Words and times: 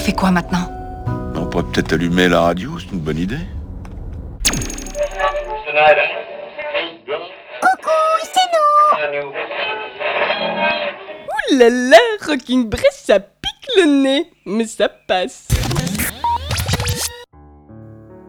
fait 0.00 0.12
quoi 0.12 0.30
maintenant 0.30 0.66
On 1.36 1.46
pourrait 1.46 1.64
peut-être 1.64 1.92
allumer 1.92 2.28
la 2.28 2.40
radio, 2.40 2.78
c'est 2.78 2.90
une 2.92 3.00
bonne 3.00 3.18
idée. 3.18 3.38
Coucou, 7.60 7.90
c'est 8.22 8.48
nous 9.12 9.28
Ouh 11.28 11.58
là 11.58 11.68
là, 11.68 11.98
Rocking 12.26 12.68
Bress, 12.68 13.04
ça 13.04 13.20
pique 13.20 13.70
le 13.76 14.02
nez, 14.02 14.30
mais 14.46 14.64
ça 14.64 14.88
passe. 14.88 15.48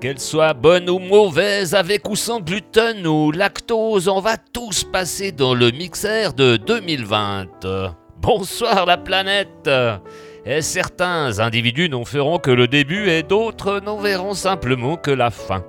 Qu'elle 0.02 0.20
soit 0.20 0.54
bonne 0.54 0.90
ou 0.90 1.00
mauvaise, 1.00 1.76
avec 1.76 2.10
ou 2.10 2.16
sans 2.16 2.42
gluten 2.42 3.06
ou 3.06 3.32
lactose, 3.32 4.08
on 4.08 4.20
va 4.20 4.36
tous 4.38 4.84
passer 4.84 5.32
dans 5.32 5.54
le 5.54 5.72
mixeur 5.72 6.34
de 6.34 6.58
2020. 6.58 7.46
Bonsoir 8.18 8.86
la 8.86 8.98
planète 8.98 9.70
Et 10.46 10.62
certains 10.64 11.40
individus 11.40 11.88
n'en 11.88 12.04
feront 12.04 12.40
que 12.40 12.50
le 12.50 12.68
début 12.68 13.10
et 13.10 13.22
d'autres 13.22 13.80
n'en 13.80 13.98
verront 13.98 14.34
simplement 14.34 14.98
que 14.98 15.12
la 15.12 15.30
fin. 15.30 15.64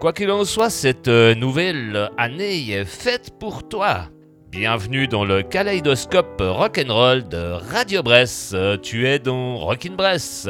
Quoi 0.00 0.12
qu'il 0.12 0.30
en 0.30 0.44
soit, 0.44 0.68
cette 0.68 1.08
nouvelle 1.08 2.10
année 2.18 2.72
est 2.72 2.84
faite 2.84 3.30
pour 3.40 3.66
toi. 3.66 4.08
Bienvenue 4.50 5.08
dans 5.08 5.24
le 5.24 5.42
kaléidoscope 5.42 6.42
rock'n'roll 6.42 7.26
de 7.26 7.52
Radio 7.72 8.02
Bresse. 8.02 8.54
Tu 8.82 9.08
es 9.08 9.18
dans 9.18 9.56
Rockin' 9.56 9.96
Bresse. 9.96 10.46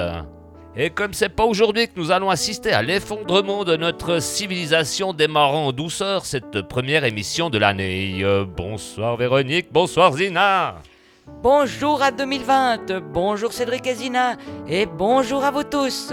Et 0.74 0.90
comme 0.90 1.12
c'est 1.12 1.28
pas 1.28 1.44
aujourd'hui 1.44 1.86
que 1.86 1.92
nous 1.94 2.10
allons 2.10 2.30
assister 2.30 2.72
à 2.72 2.82
l'effondrement 2.82 3.62
de 3.62 3.76
notre 3.76 4.20
civilisation 4.20 5.12
démarrant 5.12 5.66
en 5.66 5.72
douceur 5.72 6.24
cette 6.24 6.62
première 6.62 7.04
émission 7.04 7.48
de 7.48 7.58
l'année. 7.58 8.24
Euh, 8.24 8.44
bonsoir 8.44 9.16
Véronique, 9.16 9.68
bonsoir 9.70 10.14
Zina. 10.14 10.82
Bonjour 11.26 12.02
à 12.02 12.10
2020, 12.10 13.00
bonjour 13.12 13.52
Cédric 13.52 13.86
et 13.86 13.94
Zina, 13.94 14.36
et 14.66 14.86
bonjour 14.86 15.44
à 15.44 15.52
vous 15.52 15.62
tous. 15.62 16.12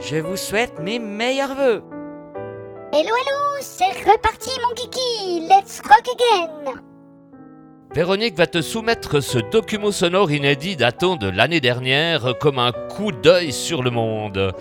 Je 0.00 0.16
vous 0.16 0.36
souhaite 0.36 0.80
mes 0.80 0.98
meilleurs 0.98 1.54
voeux. 1.54 1.82
Hello, 2.90 3.10
hello, 3.10 3.60
c'est 3.60 4.10
reparti 4.10 4.50
mon 4.66 4.74
kiki 4.74 5.46
Let's 5.46 5.82
rock 5.82 6.06
again 6.08 6.80
Véronique 7.94 8.36
va 8.36 8.46
te 8.46 8.62
soumettre 8.62 9.20
ce 9.20 9.38
document 9.38 9.92
sonore 9.92 10.30
inédit 10.30 10.76
datant 10.76 11.16
de 11.16 11.28
l'année 11.28 11.60
dernière 11.60 12.32
comme 12.40 12.58
un 12.58 12.72
coup 12.72 13.12
d'œil 13.12 13.52
sur 13.52 13.82
le 13.82 13.90
monde. 13.90 14.54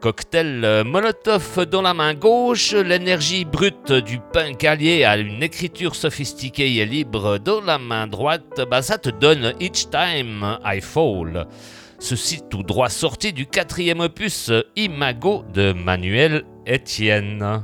Cocktail 0.00 0.84
Molotov 0.84 1.66
dans 1.66 1.82
la 1.82 1.94
main 1.94 2.14
gauche, 2.14 2.72
l'énergie 2.72 3.44
brute 3.44 3.92
du 3.92 4.20
punk 4.32 4.62
allié 4.64 5.04
à 5.04 5.16
une 5.16 5.42
écriture 5.42 5.94
sophistiquée 5.94 6.76
et 6.76 6.86
libre 6.86 7.38
dans 7.38 7.60
la 7.60 7.78
main 7.78 8.06
droite, 8.06 8.60
bah 8.70 8.82
ça 8.82 8.98
te 8.98 9.10
donne 9.10 9.54
Each 9.60 9.88
Time 9.90 10.58
I 10.64 10.80
Fall. 10.80 11.46
Ceci 11.98 12.42
tout 12.48 12.62
droit 12.62 12.88
sorti 12.88 13.32
du 13.32 13.46
quatrième 13.46 14.00
opus 14.00 14.52
Imago 14.76 15.44
de 15.52 15.72
Manuel 15.72 16.44
Etienne. 16.68 17.62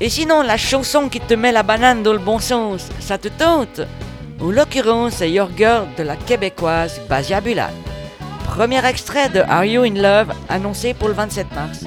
Et 0.00 0.08
sinon, 0.08 0.42
la 0.42 0.56
chanson 0.56 1.08
qui 1.08 1.18
te 1.18 1.34
met 1.34 1.50
la 1.50 1.64
banane 1.64 2.04
dans 2.04 2.12
le 2.12 2.20
bon 2.20 2.38
sens, 2.38 2.88
ça 3.00 3.18
te 3.18 3.26
tente 3.26 3.80
Ou 4.40 4.52
l'occurrence, 4.52 5.14
c'est 5.14 5.30
Your 5.30 5.50
Girl 5.56 5.88
de 5.96 6.04
la 6.04 6.14
québécoise 6.14 7.00
Basia 7.08 7.40
Bulat. 7.40 7.72
Premier 8.44 8.84
extrait 8.86 9.28
de 9.28 9.40
Are 9.40 9.64
You 9.64 9.82
in 9.82 9.94
Love 9.94 10.32
annoncé 10.48 10.94
pour 10.94 11.08
le 11.08 11.14
27 11.14 11.52
mars. 11.52 11.80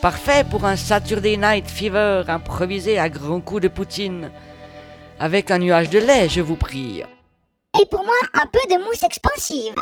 Parfait 0.00 0.44
pour 0.48 0.64
un 0.66 0.76
Saturday 0.76 1.36
Night 1.36 1.68
Fever 1.68 2.22
improvisé 2.28 2.96
à 2.96 3.08
grands 3.08 3.40
coups 3.40 3.62
de 3.62 3.68
poutine. 3.68 4.30
Avec 5.18 5.50
un 5.50 5.58
nuage 5.58 5.90
de 5.90 5.98
lait, 5.98 6.28
je 6.28 6.40
vous 6.40 6.54
prie. 6.54 7.02
Et 7.80 7.86
pour 7.90 8.04
moi, 8.04 8.14
un 8.34 8.46
peu 8.46 8.60
de 8.70 8.84
mousse 8.84 9.02
expansive. 9.02 9.74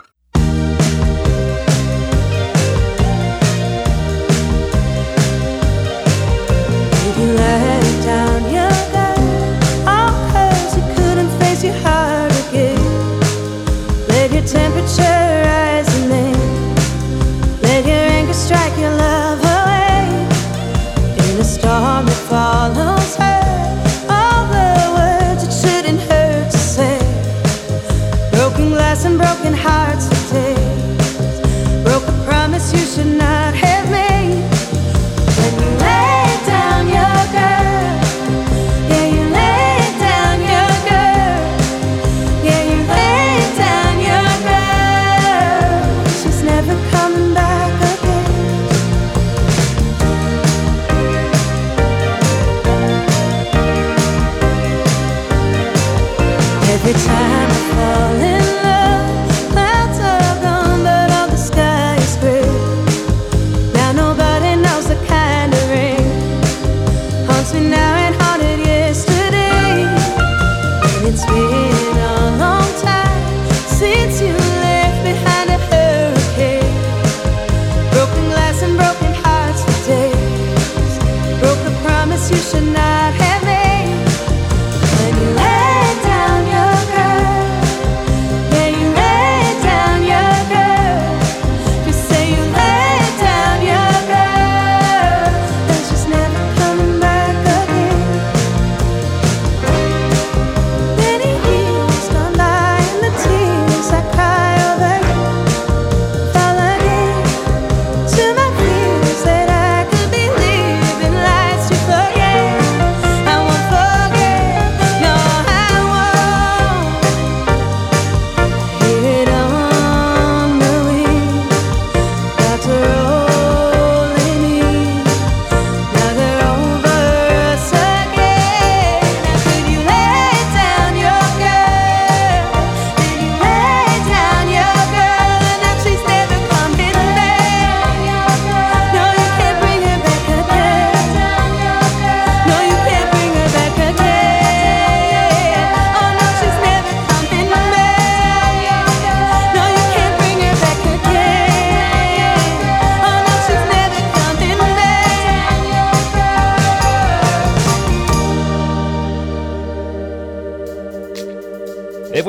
glad. 7.17 7.76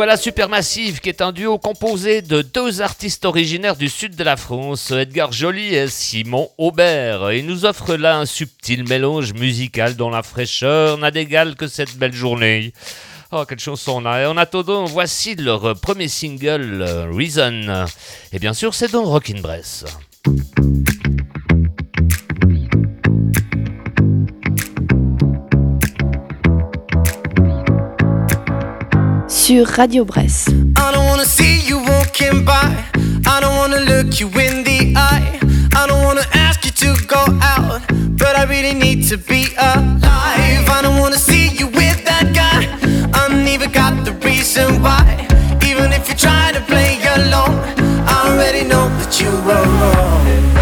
Voilà 0.07 0.21
Supermassive 0.21 1.01
qui 1.01 1.09
est 1.09 1.21
un 1.21 1.33
duo 1.33 1.57
composé 1.57 2.21
de 2.21 2.41
deux 2.41 2.81
artistes 2.81 3.25
originaires 3.25 3.75
du 3.75 3.89
sud 3.89 4.15
de 4.15 4.23
la 4.23 4.37
France, 4.37 4.91
Edgar 4.91 5.33
Joly 5.33 5.75
et 5.75 5.89
Simon 5.89 6.49
Aubert. 6.57 7.33
Ils 7.33 7.45
nous 7.45 7.65
offrent 7.65 7.95
là 7.95 8.17
un 8.17 8.25
subtil 8.25 8.87
mélange 8.87 9.33
musical 9.33 9.97
dont 9.97 10.09
la 10.09 10.23
fraîcheur 10.23 10.97
n'a 10.97 11.11
d'égal 11.11 11.55
que 11.55 11.67
cette 11.67 11.97
belle 11.97 12.13
journée. 12.13 12.71
Oh, 13.33 13.43
quelle 13.45 13.59
chanson 13.59 14.01
on 14.01 14.05
a. 14.05 14.21
Et 14.21 14.25
en 14.25 14.37
attendant, 14.37 14.85
voici 14.85 15.35
leur 15.35 15.77
premier 15.77 16.07
single, 16.07 16.81
euh, 16.87 17.11
Reason. 17.11 17.85
Et 18.31 18.39
bien 18.39 18.53
sûr, 18.53 18.73
c'est 18.73 18.89
dans 18.89 19.03
Rockin' 19.03 19.41
Bress. 19.41 19.83
Sur 29.47 29.65
Radio 29.65 30.03
Bresse. 30.03 30.47
I 30.49 30.91
don't 30.91 31.07
wanna 31.07 31.23
see 31.23 31.61
you 31.65 31.79
walking 31.79 32.43
by. 32.43 32.67
I 33.25 33.39
don't 33.39 33.55
wanna 33.55 33.79
look 33.79 34.19
you 34.19 34.27
in 34.27 34.65
the 34.65 34.93
eye. 34.97 35.39
I 35.73 35.87
don't 35.87 36.03
wanna 36.03 36.25
ask 36.33 36.65
you 36.65 36.71
to 36.71 37.05
go 37.07 37.23
out, 37.41 37.79
but 38.17 38.35
I 38.35 38.43
really 38.43 38.73
need 38.73 39.07
to 39.07 39.17
be 39.17 39.47
alive. 39.57 40.67
I 40.67 40.81
don't 40.81 40.99
wanna 40.99 41.15
see 41.15 41.47
you 41.57 41.67
with 41.67 42.03
that 42.03 42.33
guy. 42.33 42.67
I 43.13 43.29
never 43.45 43.67
got 43.67 44.03
the 44.03 44.11
reason 44.27 44.81
why. 44.81 45.25
Even 45.63 45.93
if 45.93 46.09
you 46.09 46.15
try 46.15 46.51
to 46.51 46.59
play 46.67 46.99
alone, 47.15 47.57
I 48.05 48.27
already 48.27 48.67
know 48.67 48.89
that 48.99 49.17
you 49.21 49.31
were 49.47 49.63
wrong. 49.79 50.56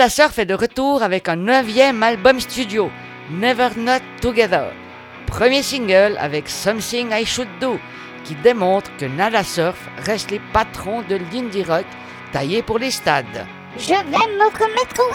Soda 0.00 0.08
Surf 0.08 0.38
est 0.38 0.46
de 0.46 0.54
retour 0.54 1.02
avec 1.02 1.28
un 1.28 1.36
neuvième 1.36 2.02
album 2.02 2.40
studio, 2.40 2.90
Never 3.30 3.68
Not 3.76 4.00
Together. 4.22 4.72
Premier 5.26 5.62
single 5.62 6.16
avec 6.18 6.48
Something 6.48 7.10
I 7.12 7.26
Should 7.26 7.50
Do, 7.60 7.78
qui 8.24 8.34
démontre 8.36 8.90
que 8.96 9.04
Nada 9.04 9.44
Surf 9.44 9.76
reste 9.98 10.30
les 10.30 10.40
patrons 10.54 11.02
de 11.02 11.16
l'indie 11.16 11.64
rock 11.64 11.84
taillé 12.32 12.62
pour 12.62 12.78
les 12.78 12.90
stades. 12.90 13.46
Je 13.76 13.90
vais 13.90 13.94
me 13.94 14.46
remettre 14.46 15.02
au 15.02 15.12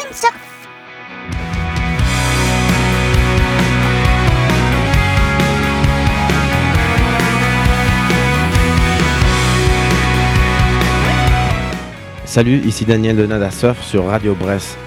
Salut, 12.36 12.66
ici 12.66 12.84
Daniel 12.84 13.16
Donadassoff 13.16 13.82
sur 13.82 14.08
Radio 14.08 14.36
Brest 14.36 14.78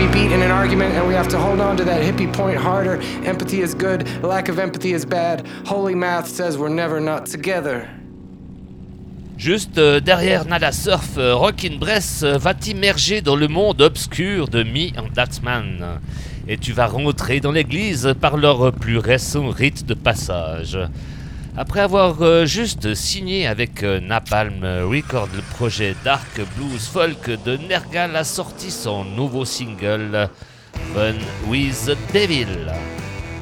be 0.00 0.12
beat 0.12 0.32
in 0.32 0.40
an 0.40 0.50
argument 0.50 0.94
and 0.94 1.06
we 1.06 1.14
have 1.14 1.28
to 1.28 1.38
hold 1.38 1.60
on 1.60 1.76
to 1.76 1.84
that 1.84 2.00
hippie 2.02 2.32
point 2.32 2.56
harder. 2.56 2.98
Empathy 3.24 3.60
is 3.60 3.74
good, 3.74 4.08
lack 4.22 4.48
of 4.48 4.58
empathy 4.58 4.92
is 4.94 5.04
bad. 5.04 5.46
Holy 5.66 5.94
math 5.94 6.26
says 6.26 6.56
we're 6.56 6.70
never 6.70 7.00
not 7.00 7.26
together. 7.26 7.86
Juste 9.36 9.78
euh, 9.78 10.00
derrière 10.00 10.46
Nada 10.46 10.72
Surf, 10.72 11.16
euh, 11.16 11.34
Rockin' 11.34 11.78
Bress 11.78 12.22
euh, 12.22 12.38
va 12.38 12.54
t'immerger 12.54 13.20
dans 13.20 13.36
le 13.36 13.48
monde 13.48 13.80
obscur 13.80 14.48
de 14.48 14.62
Me 14.62 14.98
and 14.98 15.08
Datsman. 15.14 16.00
Et 16.48 16.56
tu 16.56 16.72
vas 16.72 16.86
rentrer 16.86 17.40
dans 17.40 17.52
l'église 17.52 18.14
par 18.20 18.36
leur 18.36 18.72
plus 18.72 18.98
récent 18.98 19.48
rite 19.48 19.86
de 19.86 19.94
passage. 19.94 20.78
Après 21.56 21.80
avoir 21.80 22.16
euh, 22.22 22.46
juste 22.46 22.94
signé 22.94 23.46
avec 23.46 23.82
euh, 23.82 24.00
Napalm 24.00 24.64
Record 24.88 25.28
le 25.34 25.42
projet 25.42 25.96
Dark 26.04 26.40
Blues 26.56 26.86
Folk 26.86 27.28
de 27.44 27.56
Nergal 27.56 28.14
a 28.14 28.24
sorti 28.24 28.70
son 28.70 29.04
nouveau 29.04 29.44
single 29.44 30.28
Fun 30.94 31.14
with 31.48 31.86
the 31.86 32.12
Devil. 32.14 32.72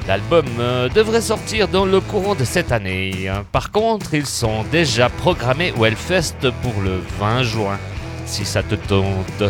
L'album 0.07 0.45
euh, 0.59 0.89
devrait 0.89 1.21
sortir 1.21 1.67
dans 1.67 1.85
le 1.85 1.99
courant 1.99 2.33
de 2.33 2.45
cette 2.45 2.71
année. 2.71 3.31
Par 3.51 3.71
contre, 3.71 4.15
ils 4.15 4.25
sont 4.25 4.63
déjà 4.71 5.09
programmés 5.09 5.71
au 5.77 5.85
Hellfest 5.85 6.49
pour 6.63 6.81
le 6.81 6.99
20 7.19 7.43
juin, 7.43 7.79
si 8.25 8.43
ça 8.43 8.63
te 8.63 8.75
tente. 8.75 9.43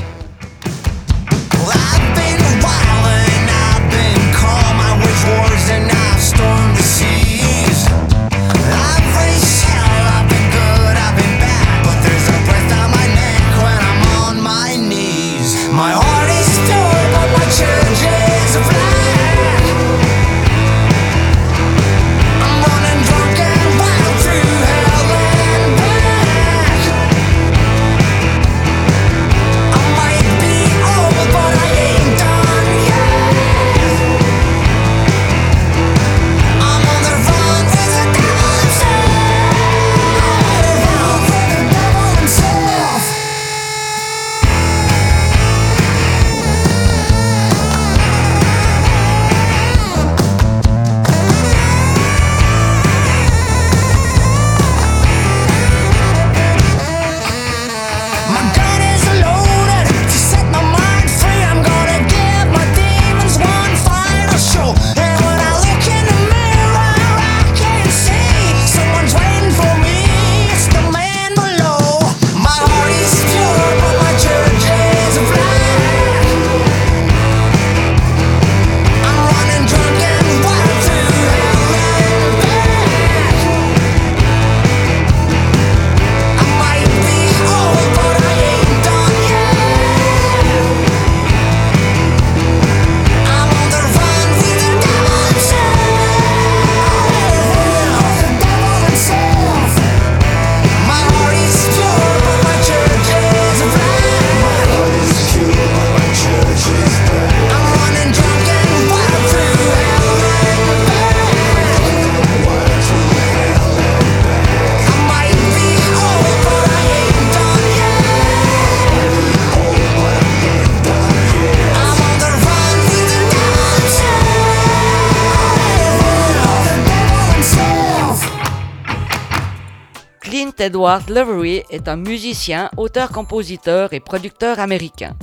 Edward 130.62 131.10
Lovery 131.10 131.63
est 131.69 131.88
un 131.88 131.95
musicien, 131.95 132.69
auteur-compositeur 132.78 133.93
et 133.93 134.00
producteur 134.00 134.60
américain. 134.60 135.15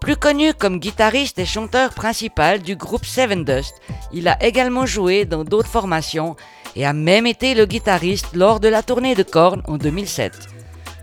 Plus 0.00 0.16
connu 0.16 0.54
comme 0.54 0.78
guitariste 0.78 1.38
et 1.38 1.44
chanteur 1.44 1.92
principal 1.92 2.62
du 2.62 2.76
groupe 2.76 3.04
Seven 3.04 3.44
Dust, 3.44 3.74
il 4.12 4.28
a 4.28 4.42
également 4.44 4.86
joué 4.86 5.24
dans 5.24 5.44
d'autres 5.44 5.68
formations 5.68 6.36
et 6.74 6.86
a 6.86 6.92
même 6.92 7.26
été 7.26 7.54
le 7.54 7.66
guitariste 7.66 8.34
lors 8.34 8.60
de 8.60 8.68
la 8.68 8.82
tournée 8.82 9.14
de 9.14 9.22
Korn 9.22 9.62
en 9.66 9.78
2007. 9.78 10.32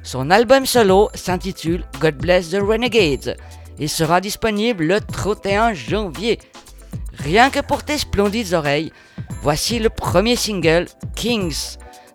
Son 0.04 0.30
album 0.32 0.66
solo 0.66 1.10
s'intitule 1.14 1.86
God 2.00 2.16
Bless 2.16 2.52
the 2.52 2.62
Renegades 2.62 3.38
et 3.80 3.88
sera 3.88 4.22
disponible 4.22 4.86
le 4.86 5.00
31 5.00 5.74
janvier. 5.74 6.40
Rien 7.18 7.50
que 7.50 7.60
pour 7.60 7.84
tes 7.84 7.98
splendides 7.98 8.54
oreilles, 8.54 8.92
voici 9.42 9.80
le 9.80 9.90
premier 9.90 10.36
single 10.36 10.86
Kings 11.16 11.78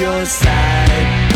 your 0.00 0.24
side. 0.24 1.29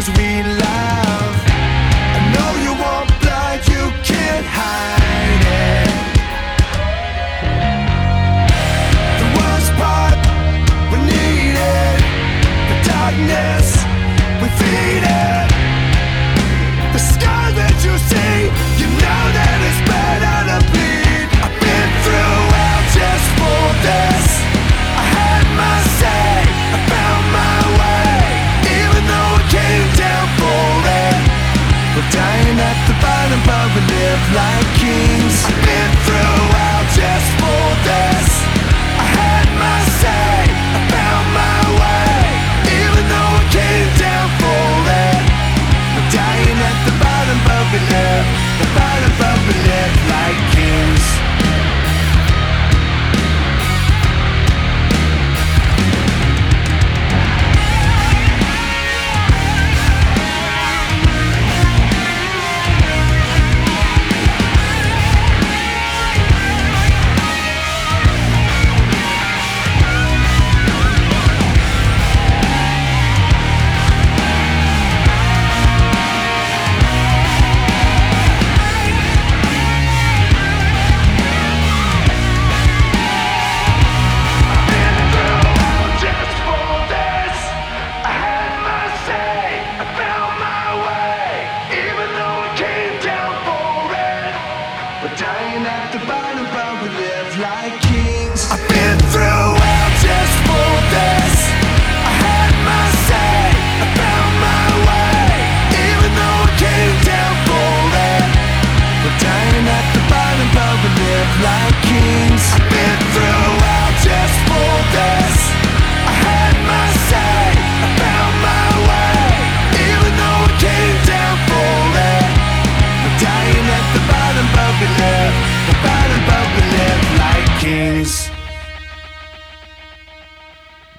things 0.00 0.18
we. 0.18 0.59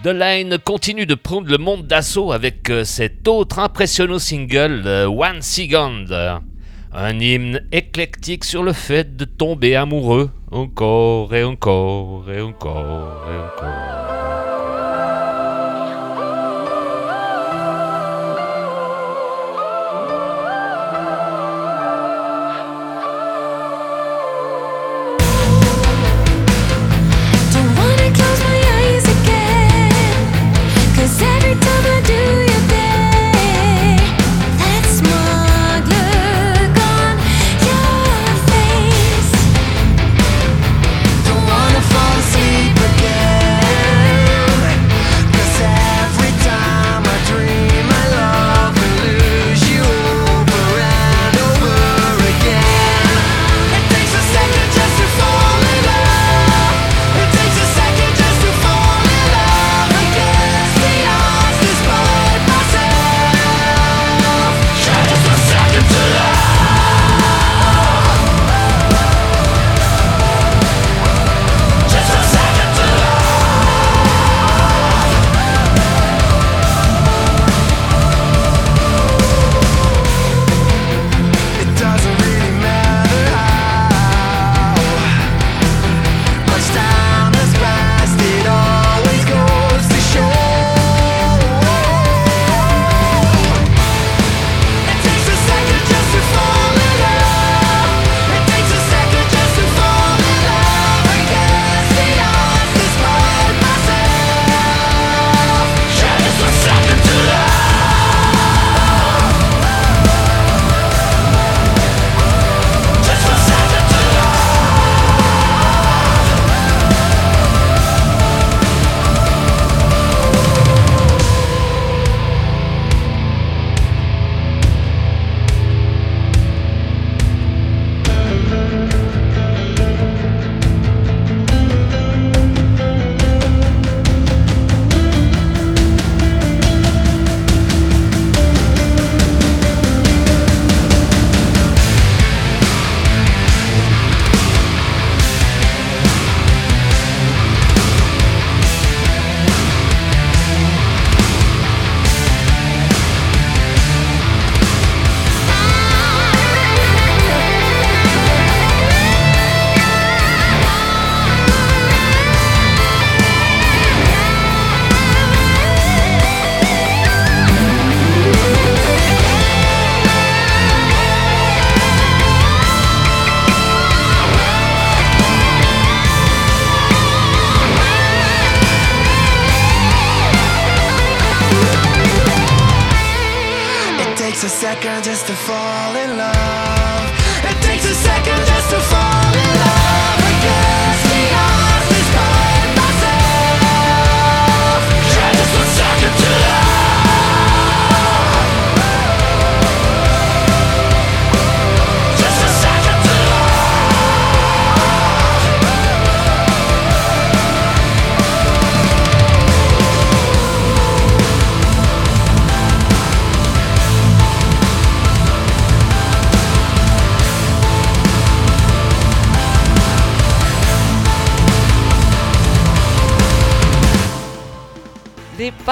The 0.01 0.05
Delaine 0.05 0.57
continue 0.57 1.05
de 1.05 1.13
prendre 1.13 1.47
le 1.47 1.59
monde 1.59 1.85
d'assaut 1.85 2.31
avec 2.31 2.71
euh, 2.71 2.83
cet 2.83 3.27
autre 3.27 3.59
impressionnant 3.59 4.17
single, 4.17 4.81
euh, 4.87 5.07
One 5.07 5.43
Second. 5.43 6.05
Un 6.91 7.19
hymne 7.19 7.61
éclectique 7.71 8.43
sur 8.43 8.63
le 8.63 8.73
fait 8.73 9.15
de 9.15 9.25
tomber 9.25 9.75
amoureux, 9.75 10.31
encore 10.49 11.35
et 11.35 11.43
encore 11.43 12.31
et 12.31 12.41
encore 12.41 13.27
et 13.29 13.37
encore. 13.37 14.20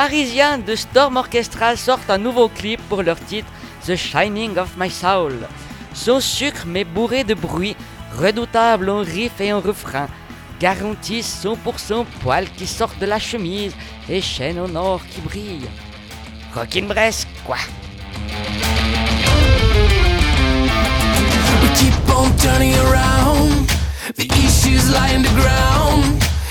Parisiens 0.01 0.59
de 0.59 0.75
Storm 0.77 1.17
Orchestra 1.17 1.75
sortent 1.75 2.09
un 2.09 2.17
nouveau 2.17 2.47
clip 2.47 2.79
pour 2.87 3.03
leur 3.03 3.19
titre 3.19 3.49
The 3.85 3.97
Shining 3.97 4.57
of 4.57 4.77
My 4.77 4.89
Soul. 4.89 5.33
Son 5.93 6.21
sucre 6.21 6.63
mais 6.65 6.85
bourré 6.85 7.25
de 7.25 7.33
bruit, 7.33 7.75
redoutable 8.17 8.89
en 8.89 9.01
riff 9.01 9.41
et 9.41 9.51
en 9.51 9.59
refrain, 9.59 10.07
garantit 10.57 11.19
100% 11.19 12.05
poils 12.21 12.49
qui 12.51 12.65
sortent 12.65 12.97
de 12.99 13.07
la 13.07 13.19
chemise 13.19 13.75
et 14.07 14.21
chaînes 14.21 14.61
en 14.61 14.73
or 14.73 15.01
qui 15.05 15.19
brillent. 15.19 15.69
Rockin' 16.55 16.87
quoi. 17.45 17.57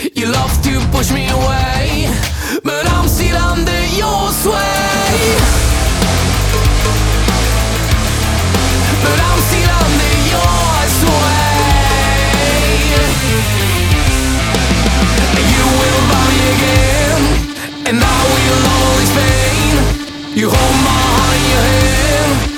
You 0.01 0.31
love 0.31 0.63
to 0.63 0.79
push 0.93 1.11
me 1.11 1.29
away, 1.29 2.07
but 2.63 2.87
I'm 2.87 3.09
still 3.09 3.37
under 3.37 3.81
your 3.99 4.31
sway. 4.31 5.35
But 9.03 9.19
I'm 9.19 9.41
still 9.51 9.73
under 9.83 10.15
your 10.31 10.87
sway. 11.03 11.59
You 15.51 15.65
will 15.81 16.03
me 16.31 16.39
again, 16.55 17.23
and 17.89 17.99
I 17.99 18.21
will 18.31 18.63
always 18.79 19.11
pain. 19.19 19.75
You 20.39 20.47
hold 20.49 20.77
my 20.87 20.95
heart 21.11 21.35
in 21.39 21.45
your 21.51 21.65
hand, 21.75 22.58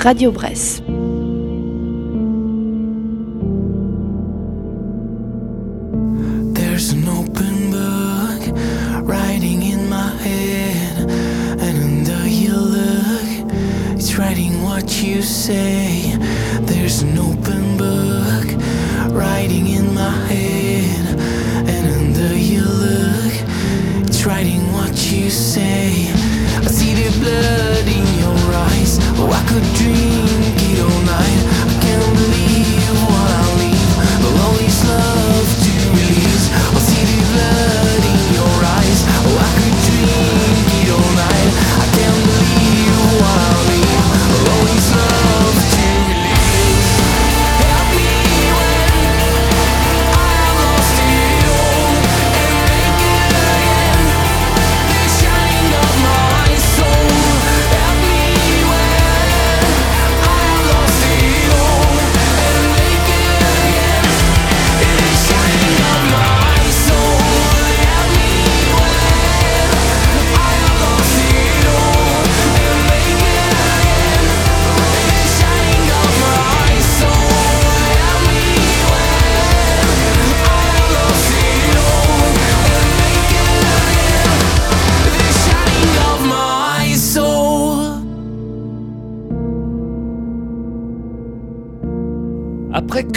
Radio 0.00 0.30
Bresse. 0.30 0.87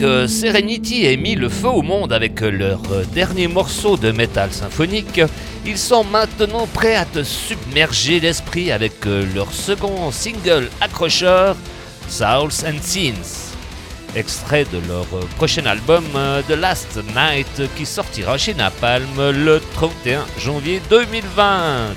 Serenity 0.01 1.05
ait 1.05 1.17
mis 1.17 1.35
le 1.35 1.47
feu 1.47 1.67
au 1.67 1.81
monde 1.83 2.11
avec 2.11 2.41
leur 2.41 2.81
dernier 3.13 3.47
morceau 3.47 3.97
de 3.97 4.11
métal 4.11 4.51
symphonique, 4.51 5.21
ils 5.65 5.77
sont 5.77 6.03
maintenant 6.03 6.65
prêts 6.65 6.95
à 6.95 7.05
te 7.05 7.23
submerger 7.23 8.19
l'esprit 8.19 8.71
avec 8.71 9.05
leur 9.05 9.51
second 9.53 10.11
single 10.11 10.69
accrocheur, 10.81 11.55
Souls 12.09 12.65
and 12.65 12.81
Sins, 12.81 13.53
extrait 14.15 14.65
de 14.65 14.79
leur 14.87 15.05
prochain 15.37 15.65
album 15.65 16.03
euh, 16.15 16.41
The 16.47 16.59
Last 16.59 16.99
Night 17.15 17.69
qui 17.77 17.85
sortira 17.85 18.37
chez 18.37 18.53
Napalm 18.53 19.05
le 19.17 19.61
31 19.75 20.25
janvier 20.39 20.81
2020. 20.89 21.93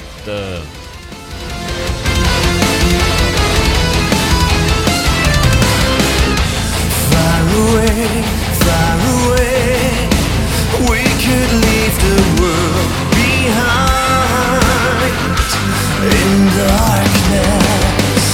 Far 7.74 8.98
away, 9.18 10.06
we 10.88 11.02
could 11.24 11.50
leave 11.66 11.96
the 12.06 12.18
world 12.38 12.90
behind 13.18 14.62
in 16.22 16.30
darkness. 16.54 18.26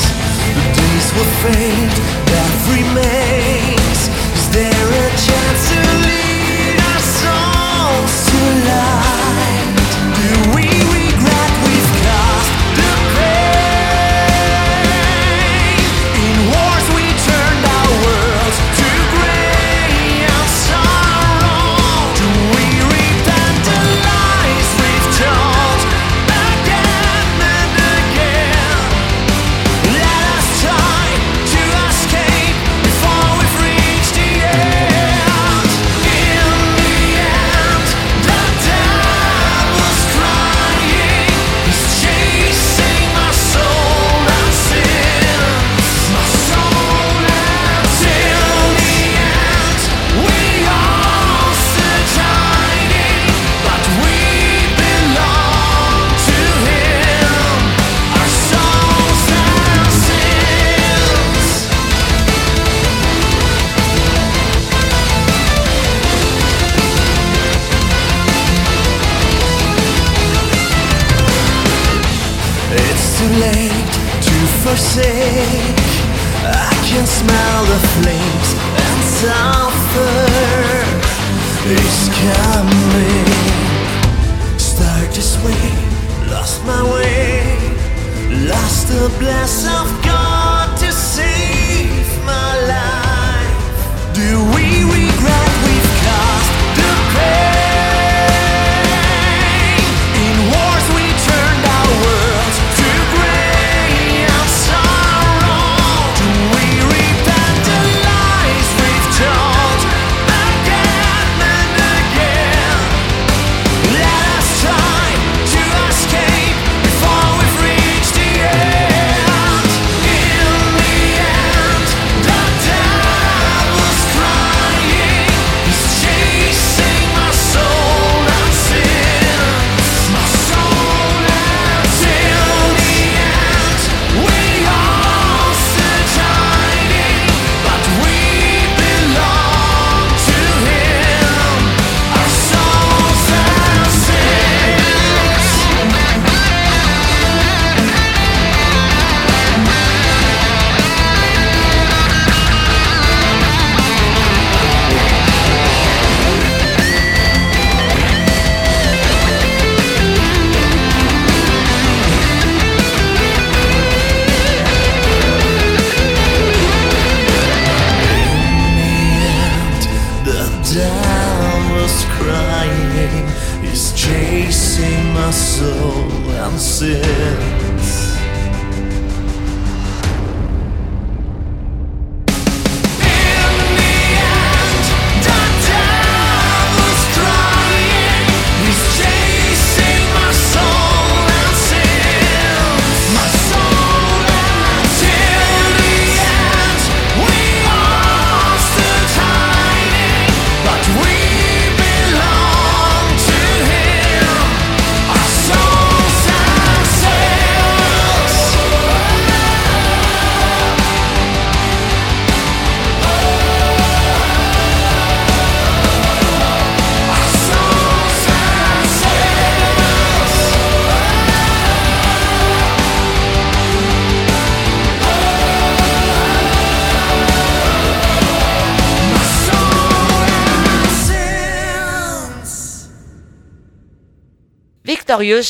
The 0.44 0.64
days 0.76 1.09
will 1.16 1.33
fade, 1.40 1.96
that 2.31 2.53
remains. 2.68 4.00
Is 4.37 4.46
there 4.53 4.88
a 4.88 5.09
chance 5.16 5.61
to 5.70 5.79
lead 6.05 6.30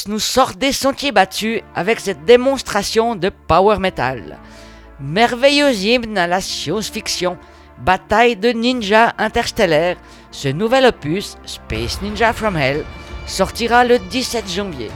Nous 0.08 0.18
sort 0.18 0.54
des 0.54 0.72
sentiers 0.72 1.12
battus 1.12 1.62
avec 1.76 2.00
cette 2.00 2.24
démonstration 2.24 3.14
de 3.14 3.28
power 3.28 3.78
metal. 3.78 4.38
Merveilleux 4.98 5.72
hymne 5.72 6.18
à 6.18 6.26
la 6.26 6.40
science-fiction, 6.40 7.38
bataille 7.78 8.36
de 8.36 8.48
ninjas 8.48 9.14
interstellaires, 9.16 9.96
ce 10.32 10.48
nouvel 10.48 10.86
opus, 10.86 11.36
Space 11.46 12.02
Ninja 12.02 12.32
from 12.32 12.56
Hell, 12.56 12.84
sortira 13.26 13.84
le 13.84 14.00
17 14.00 14.50
janvier. 14.50 14.90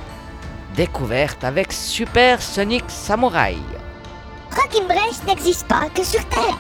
Découverte 0.74 1.44
avec 1.44 1.72
Super 1.72 2.42
Sonic 2.42 2.84
Samurai. 2.88 3.56
Rock'n'Brech 4.50 5.24
n'existe 5.24 5.68
pas 5.68 5.88
que 5.94 6.02
sur 6.02 6.24
Terre. 6.30 6.58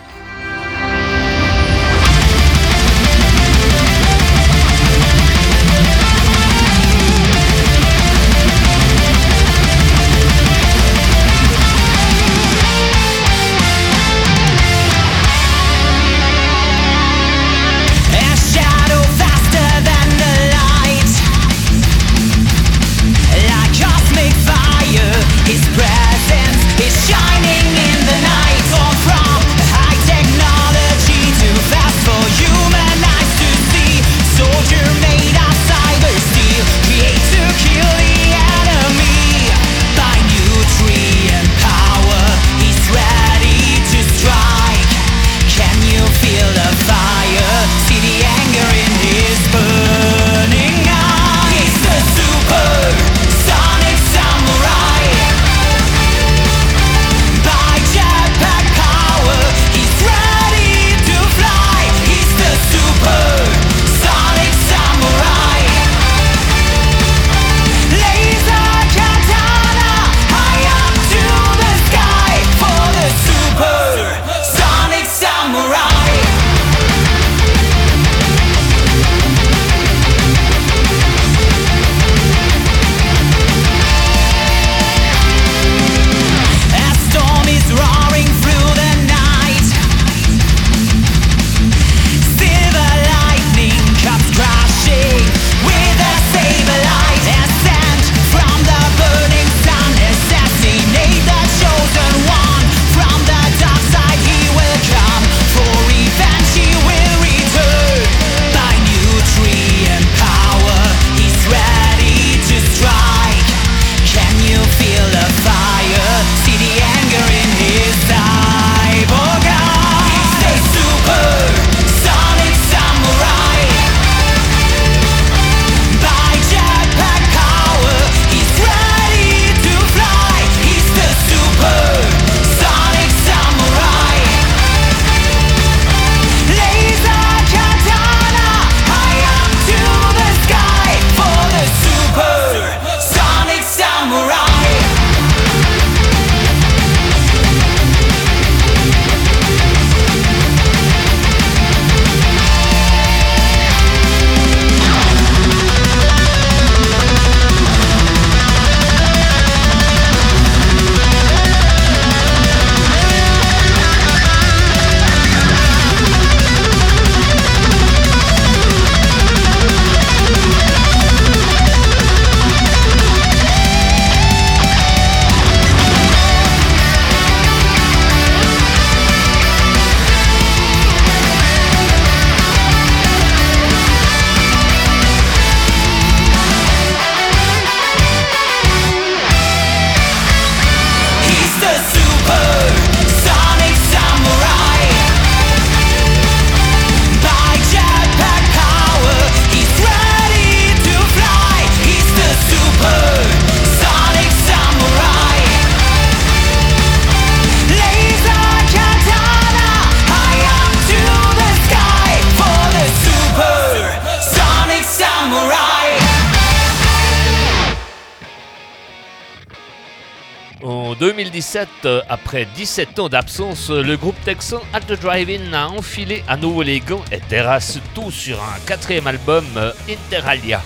Après 222.34 222.48
17 222.56 222.98
ans 222.98 223.08
d'absence, 223.08 223.70
le 223.70 223.96
groupe 223.96 224.16
texan 224.24 224.58
At 224.72 224.80
The 224.80 225.00
Drive-In 225.00 225.52
a 225.52 225.68
enfilé 225.68 226.24
à 226.26 226.36
nouveau 226.36 226.62
les 226.62 226.80
gants 226.80 227.04
et 227.12 227.20
terrasse 227.20 227.78
tout 227.94 228.10
sur 228.10 228.42
un 228.42 228.58
quatrième 228.66 229.06
album, 229.06 229.44
euh, 229.56 229.70
Interalia. 229.88 230.60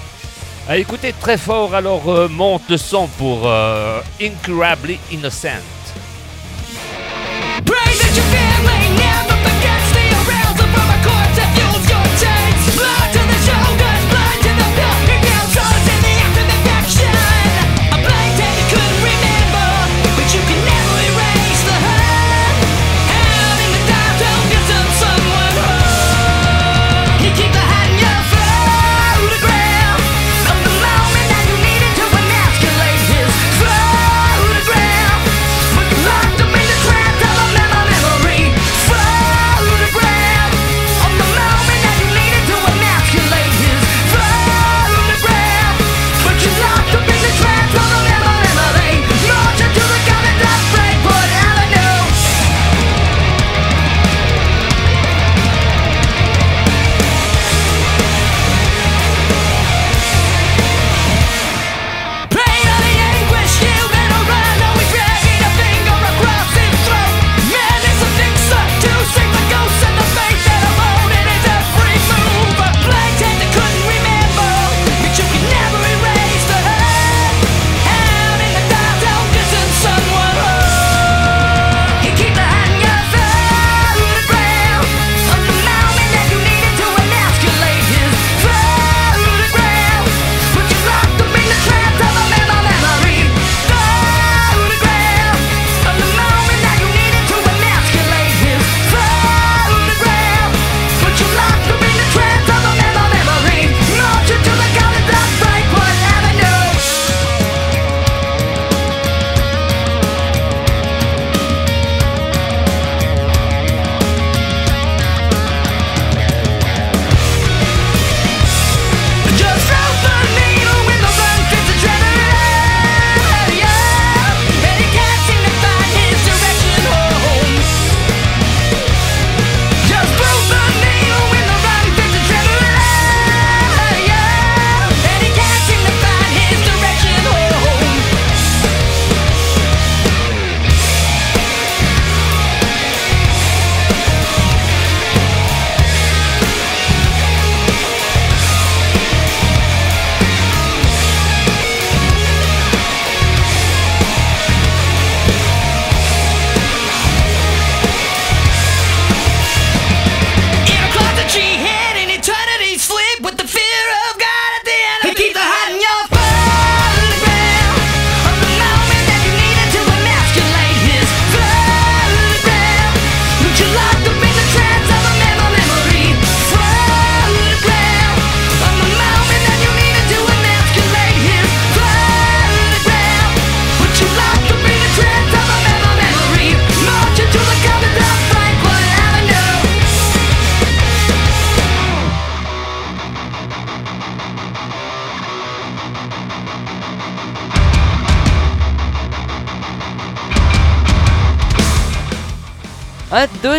À 0.66 0.78
écouter 0.78 1.12
très 1.20 1.36
fort, 1.36 1.74
alors 1.74 2.08
euh, 2.08 2.26
monte 2.26 2.62
le 2.70 2.78
son 2.78 3.06
pour 3.06 3.42
euh, 3.44 4.00
Incurably 4.18 4.98
Innocent. 5.12 5.77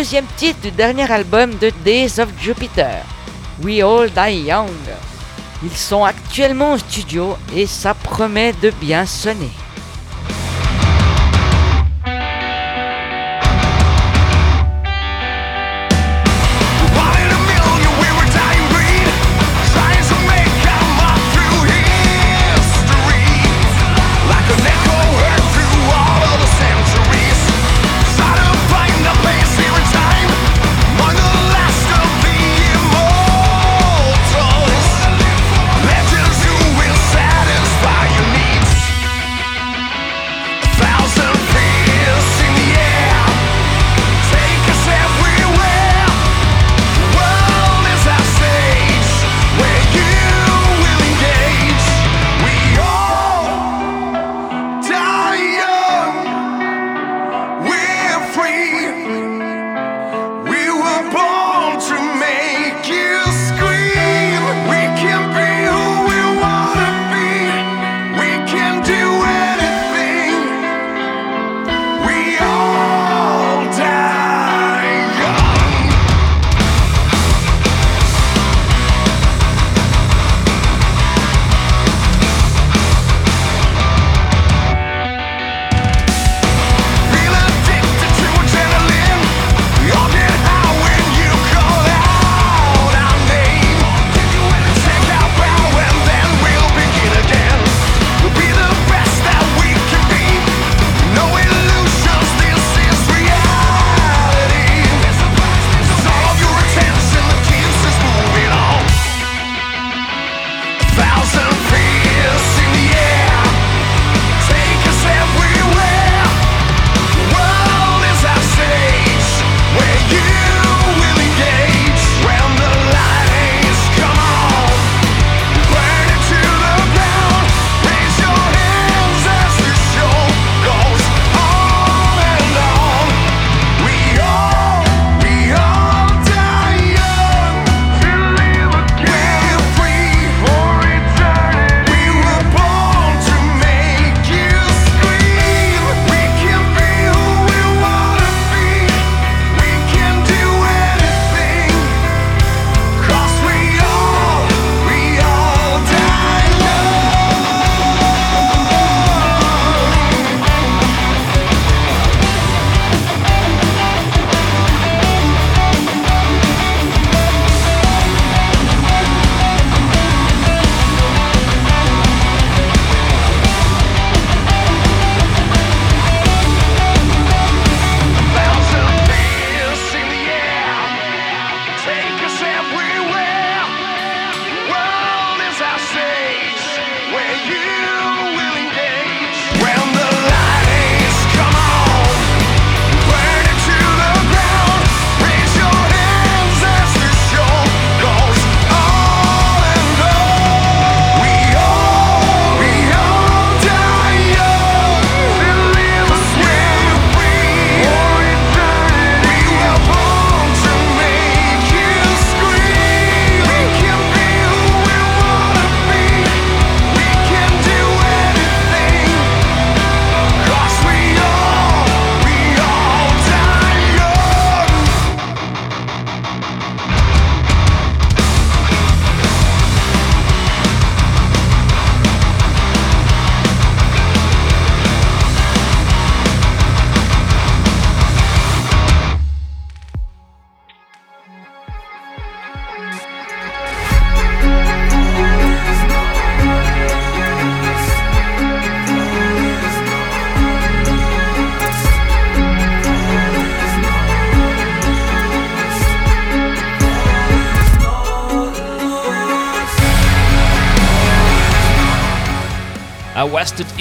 deuxième 0.00 0.24
titre 0.38 0.60
du 0.62 0.70
dernier 0.70 1.12
album 1.12 1.50
de 1.60 1.70
Days 1.84 2.18
of 2.20 2.30
Jupiter, 2.40 3.04
We 3.62 3.82
All 3.82 4.08
Die 4.08 4.46
Young. 4.48 4.70
Ils 5.62 5.76
sont 5.76 6.04
actuellement 6.04 6.72
en 6.72 6.78
studio 6.78 7.36
et 7.54 7.66
ça 7.66 7.92
promet 7.92 8.54
de 8.62 8.70
bien 8.80 9.04
sonner. 9.04 9.50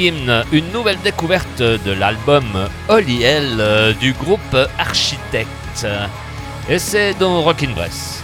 une 0.07 0.71
nouvelle 0.71 0.99
découverte 1.03 1.59
de 1.61 1.91
l'album 1.91 2.45
Holy 2.87 3.19
euh, 3.23 3.93
du 3.93 4.13
groupe 4.13 4.55
Architect. 4.77 5.87
Et 6.69 6.79
c'est 6.79 7.13
dans 7.19 7.41
Rockin' 7.41 7.73
Bress. 7.73 8.23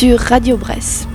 sur 0.00 0.18
Radio 0.18 0.56
Bresse. 0.56 1.06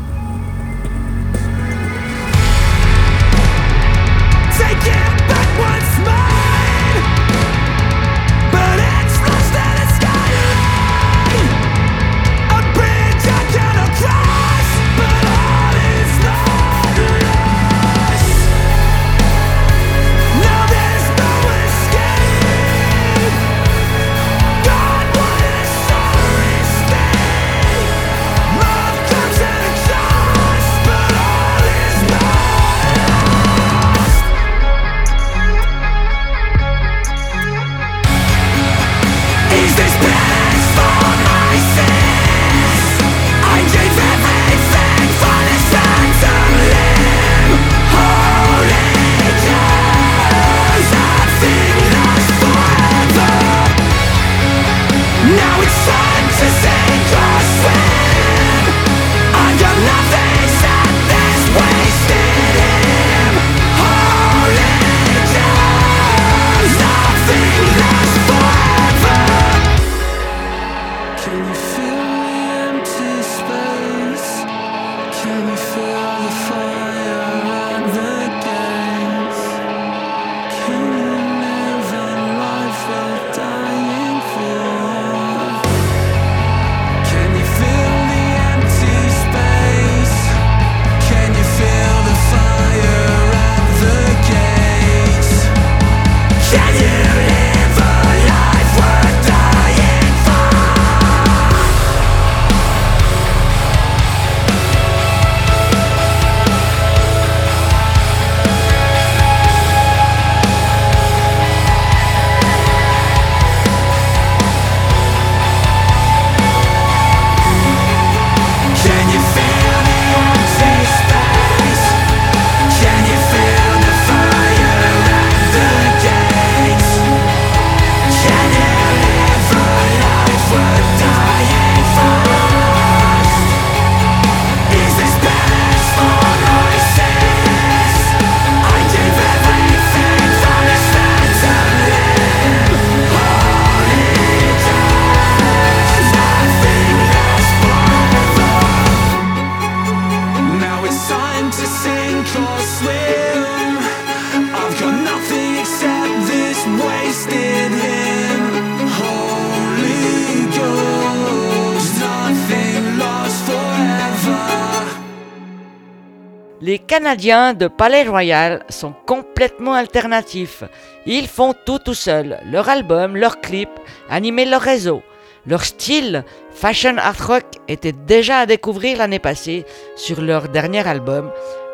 Canadiens 167.06 167.54
de 167.54 167.68
Palais 167.68 168.08
Royal 168.08 168.66
sont 168.68 168.92
complètement 169.06 169.76
alternatifs. 169.76 170.64
Ils 171.06 171.28
font 171.28 171.54
tout 171.54 171.78
tout 171.78 171.94
seuls, 171.94 172.40
leur 172.50 172.68
album, 172.68 173.16
leurs 173.16 173.42
clips, 173.42 173.80
animer 174.10 174.46
leur 174.46 174.62
réseau. 174.62 175.04
Leur 175.46 175.64
style, 175.64 176.24
fashion 176.50 176.98
art 176.98 177.28
rock, 177.28 177.46
était 177.68 177.92
déjà 177.92 178.40
à 178.40 178.46
découvrir 178.48 178.98
l'année 178.98 179.20
passée 179.20 179.66
sur 179.96 180.20
leur 180.20 180.50
dernier 180.50 180.88
album, 180.88 181.30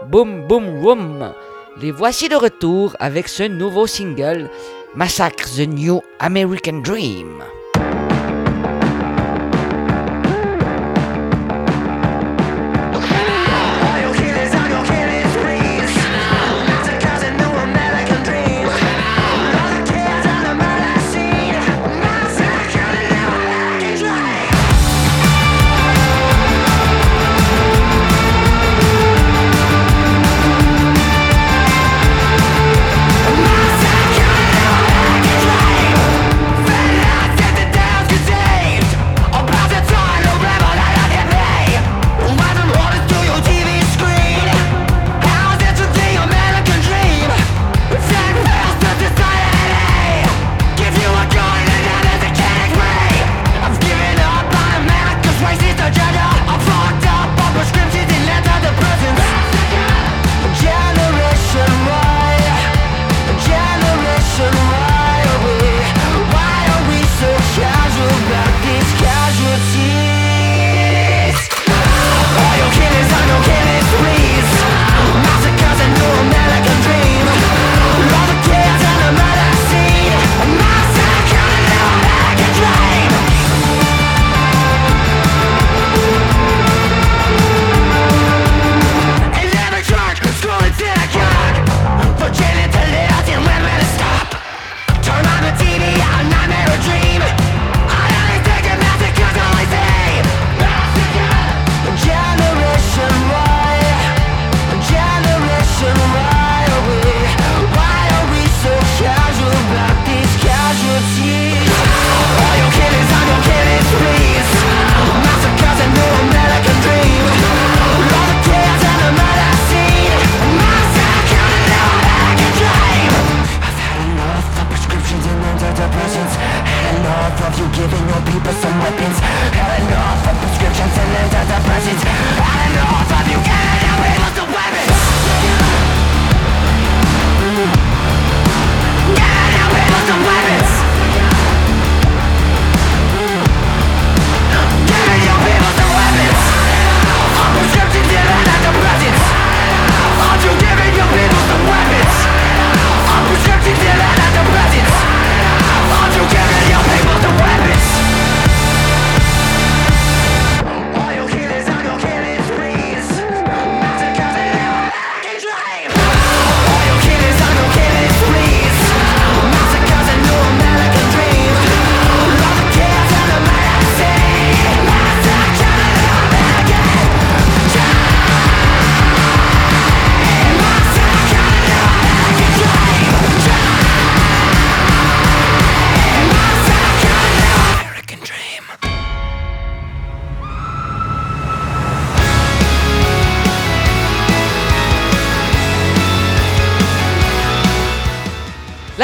Boom 0.09 0.47
Boom 0.47 0.84
Room. 0.84 1.34
Les 1.82 1.91
voici 1.91 2.27
de 2.27 2.36
retour 2.36 2.97
avec 2.99 3.29
ce 3.29 3.43
nouveau 3.43 3.88
single, 3.88 4.49
Massacre 4.95 5.45
the 5.55 5.65
New 5.65 6.01
American 6.19 6.82
Dream. 6.82 7.41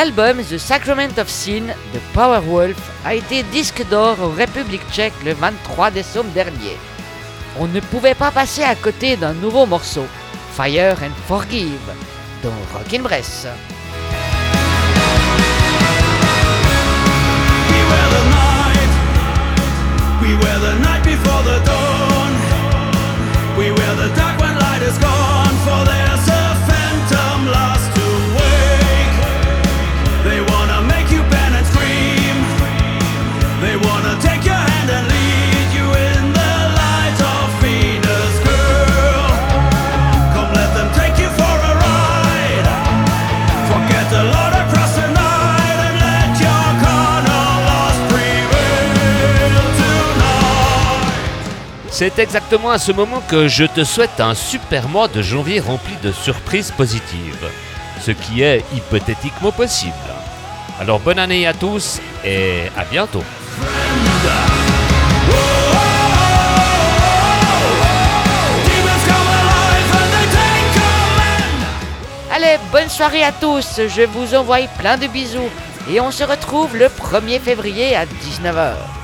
L'album 0.08 0.42
The 0.42 0.58
Sacrament 0.58 1.18
of 1.18 1.28
Sin 1.30 1.68
de 1.94 2.00
Powerwolf 2.14 2.78
a 3.04 3.14
été 3.14 3.44
disque 3.44 3.86
d'or 3.90 4.16
en 4.22 4.30
République 4.30 4.90
tchèque 4.90 5.14
le 5.26 5.34
23 5.34 5.92
décembre 5.92 6.30
dernier. 6.30 6.78
On 7.60 7.68
ne 7.68 7.82
pouvait 7.82 8.16
pas 8.16 8.32
passer 8.32 8.64
à 8.64 8.76
côté 8.76 9.18
d'un 9.18 9.34
nouveau 9.34 9.66
morceau, 9.66 10.06
Fire 10.54 10.96
and 11.04 11.16
Forgive, 11.28 11.92
dans 12.42 12.54
Rockin' 12.74 13.02
Bress. 13.02 13.48
C'est 52.00 52.20
exactement 52.20 52.70
à 52.70 52.78
ce 52.78 52.92
moment 52.92 53.24
que 53.28 53.48
je 53.48 53.64
te 53.64 53.84
souhaite 53.84 54.20
un 54.20 54.36
super 54.36 54.88
mois 54.88 55.08
de 55.08 55.24
janvier 55.24 55.60
rempli 55.60 55.96
de 56.04 56.12
surprises 56.12 56.70
positives. 56.70 57.50
Ce 58.00 58.12
qui 58.12 58.44
est 58.44 58.64
hypothétiquement 58.72 59.52
possible. 59.52 59.96
Alors 60.80 61.00
bonne 61.00 61.18
année 61.18 61.48
à 61.48 61.56
tous 61.56 62.00
et 62.24 62.66
à 62.78 62.86
bientôt. 62.86 63.24
Allez, 72.32 72.60
bonne 72.72 72.90
soirée 72.90 73.24
à 73.24 73.32
tous, 73.32 73.82
je 73.88 74.04
vous 74.04 74.36
envoie 74.36 74.60
plein 74.78 74.98
de 74.98 75.08
bisous 75.08 75.50
et 75.90 76.00
on 76.00 76.12
se 76.12 76.24
retrouve 76.24 76.78
le 76.78 76.90
1er 76.90 77.40
février 77.40 77.96
à 77.96 78.06
19h. 78.06 78.97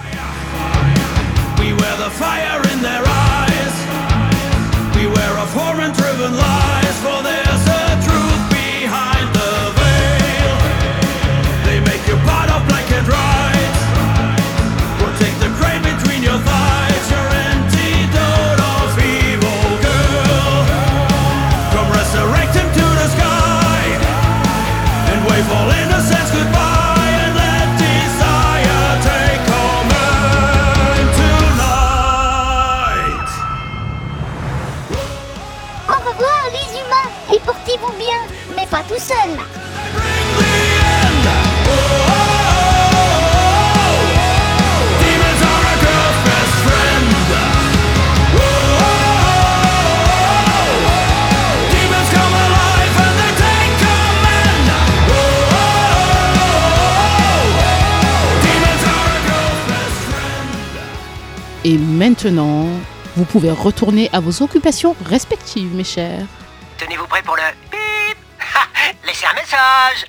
Beware 1.84 1.98
the 1.98 2.16
fire 2.16 2.62
in 2.72 2.82
their 2.82 3.04
eyes. 3.06 3.76
Beware 4.96 5.38
of 5.44 5.52
horror 5.52 5.92
driven 5.92 6.32
lies, 6.32 6.98
for 7.04 7.22
there's 7.22 7.53
Et 61.66 61.78
maintenant, 61.78 62.68
vous 63.16 63.24
pouvez 63.24 63.52
retourner 63.52 64.10
à 64.12 64.20
vos 64.20 64.44
occupations 64.44 64.98
respectives, 65.06 65.74
mes 65.74 65.86
chers. 65.86 66.26
Tenez-vous 66.78 67.08
prêts 67.08 67.22
pour 67.24 67.38
le 67.38 67.44
bip 67.72 68.18
Laissez 69.06 69.26
un 69.26 69.34
message 69.34 70.06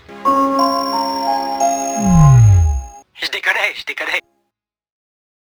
Je 3.15 3.31
déconne, 3.31 3.55
je 3.77 3.85
déconne. 3.85 4.34